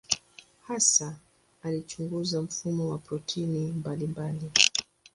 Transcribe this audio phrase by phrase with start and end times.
[0.67, 1.19] Hasa
[1.63, 4.51] alichunguza mfumo wa protini mbalimbali.